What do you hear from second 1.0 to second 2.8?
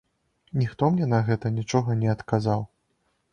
на гэта нічога не адказаў.